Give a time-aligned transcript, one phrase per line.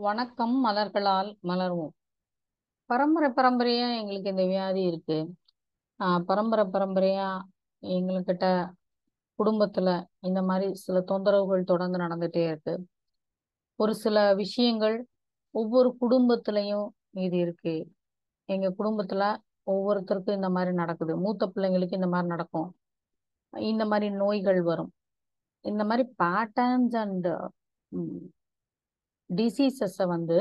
[0.00, 1.90] வணக்கம் மலர்களால் மலர்வோம்.
[2.86, 5.34] பரம்பரை பரம்பரையா எங்களுக்கு இந்த வியாதி இருக்கு.
[5.98, 7.40] ஆஹ் பரம்பரை பரம்பரையா
[7.82, 8.70] எங்கள்கிட்ட
[9.44, 12.86] குடும்பத்துல இந்த மாதிரி சில தொந்தரவுகள் தொடர்ந்து நடந்துட்டே இருக்கு.
[13.76, 15.06] ஒரு சில விஷயங்கள்
[15.50, 17.90] ஒவ்வொரு குடும்பத்திலையும் இது இருக்கு.
[18.44, 19.36] எங்க குடும்பத்துல
[19.70, 21.16] ஒவ்வொருத்தருக்கும் இந்த மாதிரி நடக்குது.
[21.16, 22.76] மூத்த பிள்ளைங்களுக்கு இந்த மாதிரி நடக்கும்.
[23.56, 24.92] இந்த மாதிரி நோய்கள் வரும்.
[25.60, 27.28] இந்த மாதிரி பேட்டர்ன்ஸ் அண்ட்
[29.30, 30.38] டிசீசஸை வந்து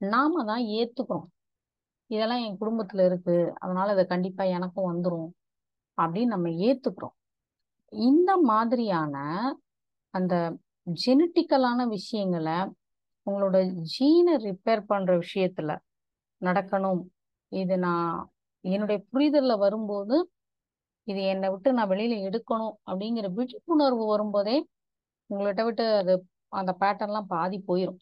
[0.00, 1.26] நாம தான் ஏத்துக்கிறோம்.
[2.10, 3.36] இதெல்லாம் என் குடும்பத்தில் இருக்கு.
[3.62, 5.28] அதனால இதை கண்டிப்பாக எனக்கும் வந்துடும்
[5.98, 7.16] அப்படின்னு நம்ம ஏத்துக்கிறோம்.
[7.92, 9.16] இந்த மாதிரியான
[10.14, 10.34] அந்த
[11.04, 12.58] ஜெனட்டிக்கலான விஷயங்களை
[13.26, 13.56] உங்களோட
[13.94, 15.72] ஜீனை ரிப்பேர் பண்ணுற விஷயத்துல
[16.42, 17.02] நடக்கணும்.
[17.52, 18.14] இது நான்
[18.64, 20.16] என்னுடைய புரிதலில் வரும்போது
[21.08, 24.56] இது என்னை விட்டு நான் வெளியில் எடுக்கணும் அப்படிங்கிற விழிப்புணர்வு வரும்போதே
[25.30, 26.14] உங்கள்கிட்ட விட்டு அது
[26.52, 28.00] அந்த பேட்டர்ன்லாம் பாதி போயிடும்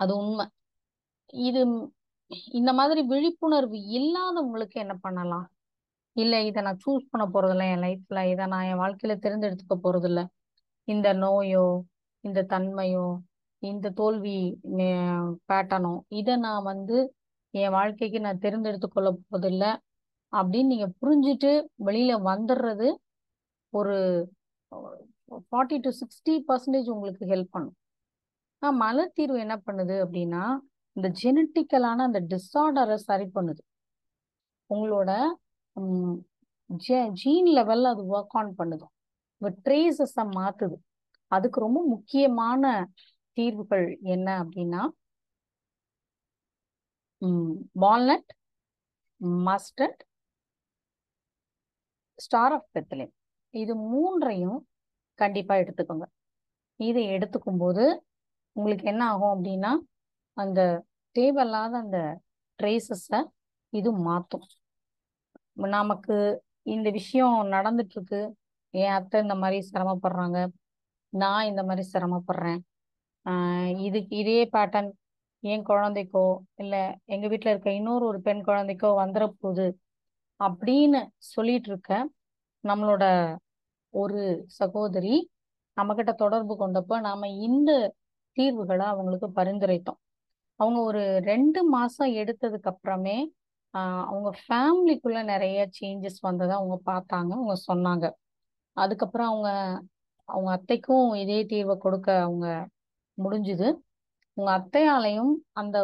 [0.00, 0.46] அது உண்மை.
[1.48, 1.60] இது
[2.58, 5.46] இந்த மாதிரி விழிப்புணர்வு இல்லாதவங்களுக்கு என்ன பண்ணலாம்?
[6.16, 10.20] இல்ல இதை நான் சூஸ் பண்ண போறதில்ல என் லைஃப்ல இதை நான் என் வாழ்க்கையில தேர்ந்தெடுத்துக்க போறதில்ல.
[10.88, 11.66] இந்த நோயோ
[12.24, 13.06] இந்த தன்மையோ
[13.62, 14.36] இந்த தோல்வி
[15.50, 16.96] பேட்டனோ இதை நான் வந்து
[17.54, 19.64] என் வாழ்க்கைக்கு நான் தேர்ந்தெடுத்து கொள்ள போறதில்ல
[20.32, 21.50] அப்படின்னு நீங்க புரிஞ்சுட்டு
[21.88, 22.88] வெளியில வந்துடுறது
[23.72, 23.96] ஒரு
[25.50, 27.76] ஃபார்ட்டி டு சிக்ஸ்டி பர்சன்டேஜ் உங்களுக்கு ஹெல்ப் பண்ணும்.
[28.82, 30.44] மலர் தீர்வு என்ன பண்ணுது அப்படின்னா
[30.96, 33.62] இந்த ஜெனட்டிக்கலான அந்த டிஸார்டரை சரி பண்ணுது.
[34.70, 35.10] உங்களோட
[37.20, 38.86] ஜீன் லெவல்ல அது ஒர்க் ஆன் பண்ணுது.
[39.40, 40.76] உங்க ட்ரேசஸை மாத்துது.
[41.32, 42.64] அதுக்கு ரொம்ப முக்கியமான
[43.36, 44.82] தீர்வுகள் என்ன அப்படின்னா
[47.82, 48.30] walnut
[49.46, 50.02] mustard
[52.18, 53.12] star of Bethlehem
[53.54, 54.58] இது மூன்றையும்
[55.18, 56.06] கண்டிப்பாக எடுத்துக்கோங்க.
[56.80, 57.84] இதை எடுத்துக்கும் போது
[58.58, 59.72] உங்களுக்கு என்ன ஆகும் அப்படின்னா
[60.36, 60.60] அந்த
[61.16, 61.98] தேவையில்லாத அந்த
[62.58, 63.20] ட்ரேசஸை
[63.72, 64.46] இது மாற்றும்
[65.76, 66.16] நமக்கு
[66.66, 68.20] இந்த விஷயம் நடந்துட்டுருக்கு.
[68.74, 70.38] என் அத்தை இந்த மாதிரி சிரமப்படுறாங்க.
[71.12, 72.60] நான் இந்த மாதிரி சிரமப்படுறேன்.
[73.26, 74.90] ஆஹ் இதுக்கு இதே பேட்டர்ன்
[75.42, 79.66] என் குழந்தைக்கோ இல்லை எங்க வீட்டில் இருக்க இன்னொரு ஒரு பெண் குழந்தைக்கோ வந்துட போகுது
[80.40, 81.92] அப்படின்னு சொல்லிட்டு இருக்க
[82.64, 83.04] நம்மளோட
[83.94, 84.20] ஒரு
[84.58, 85.14] சகோதரி
[85.76, 87.70] நம்மக்கிட்ட தொடர்பு கொண்டப்போ நாம இந்த
[88.38, 90.00] தீர்வுகளை அவங்களுக்கு பரிந்துரைத்தோம்.
[90.60, 93.16] அவங்க ஒரு ரெண்டு மாசம் எடுத்ததுக்கு அப்புறமே
[94.10, 98.06] அவங்க ஃபேமிலிக்குள்ள நிறைய சேஞ்சஸ் வந்ததை அவங்க பார்த்தாங்க அவங்க சொன்னாங்க.
[98.76, 99.50] அதுக்கப்புறம் அவங்க
[100.28, 102.46] அவங்க அத்தைக்கும் இதே தீர்வை கொடுக்க அவங்க
[103.18, 103.68] முடிஞ்சுது.
[104.36, 105.76] உங்க அத்தையாலையும் அந்த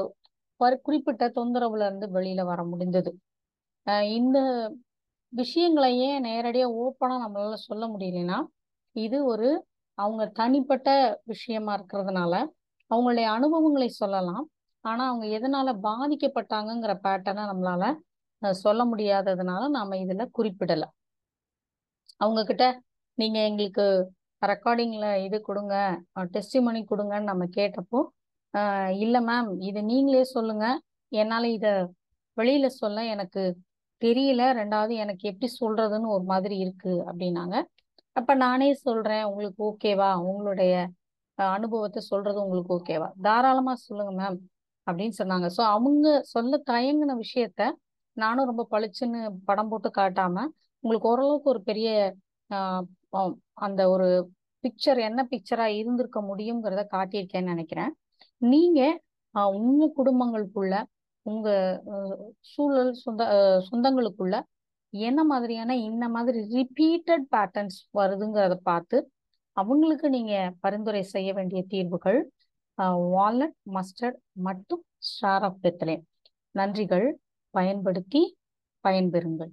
[0.86, 3.10] குறிப்பிட்ட தொந்தரவுல இருந்து வெளியில வர முடிந்தது
[4.18, 4.38] இந்த
[5.32, 8.38] விஷயங்களையே நேரடியா ஓப்பனா நம்மளால சொல்ல முடியலன்னா
[8.96, 9.48] இது ஒரு
[9.98, 10.88] அவங்க தனிப்பட்ட
[11.32, 12.34] விஷயமா இருக்கிறதுனால
[12.90, 14.44] அவங்களுடைய அனுபவங்களை சொல்லலாம்.
[14.84, 17.84] ஆனா அவங்க எதனால பாதிக்கப்பட்டாங்கங்கிற பேட்டர்னை நம்மளால
[18.64, 20.84] சொல்ல முடியாததுனால நாம இதுல குறிப்பிடல.
[22.20, 22.64] அவங்க கிட்ட
[23.18, 23.86] நீங்க எங்களுக்கு
[24.42, 25.74] ரெக்கார்டிங்ல இது கொடுங்க
[26.34, 28.00] டெஸ்டிமனி கொடுங்கன்னு நம்ம கேட்டப்போ
[29.04, 30.66] இல்லை மேம் இது நீங்களே சொல்லுங்க.
[31.12, 31.66] என்னால இத
[32.36, 33.42] வெளியில சொல்ல எனக்கு
[34.02, 34.42] தெரியல.
[34.60, 36.92] ரெண்டாவது எனக்கு எப்படி சொல்றதுன்னு ஒரு மாதிரி இருக்கு.
[37.10, 37.56] அப்படின்னாங்க.
[38.16, 40.72] அப்ப நானே சொல்றேன் உங்களுக்கு ஓகேவா உங்களுடைய
[41.38, 44.38] அனுபவத்தை சொல்றது உங்களுக்கு ஓகேவா தாராளமா சொல்லுங்க மேம்
[44.86, 45.46] அப்படின்னு சொன்னாங்க.
[45.56, 47.62] ஸோ அவங்க சொல்ல தயங்கின விஷயத்த
[48.16, 50.36] நானும் ரொம்ப பளிச்சுன்னு படம் போட்டு காட்டாம
[50.84, 51.88] உங்களுக்கு ஓரளவுக்கு ஒரு பெரிய
[53.66, 54.06] அந்த ஒரு
[54.64, 57.92] பிக்சர் என்ன பிக்சரா இருந்திருக்க முடியுங்கிறத காட்டியிருக்கேன்னு நினைக்கிறேன்.
[58.42, 58.80] நீங்க
[59.60, 60.74] உங்க குடும்பங்களுக்குள்ள
[61.26, 61.48] உங்க
[62.52, 63.22] சூழல் சொந்த
[63.68, 64.36] சொந்தங்களுக்குள்ள
[64.94, 68.98] என்ன மாதிரியான இந்த மாதிரி ரிப்பீட்டட் பேட்டர்ன்ஸ் வருதுங்கிறத பார்த்து
[69.56, 72.20] அவங்களுக்கு நீங்க பரிந்துரை செய்ய வேண்டிய தீர்வுகள்
[73.14, 75.96] வால்நட் மஸ்டர்ட் மற்றும் ஸ்டார் ஆஃப் பெத்தலே
[76.54, 77.06] நன்றிகள்.
[77.54, 78.22] பயன்படுத்தி
[78.84, 79.52] பயன்பெறுங்கள்.